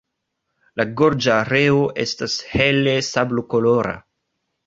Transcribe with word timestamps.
La 0.79 0.85
gorĝareo 1.01 1.83
estas 2.05 2.37
hele 2.53 2.97
sablokolora. 3.11 3.93